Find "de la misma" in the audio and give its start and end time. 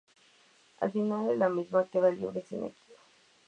1.27-1.85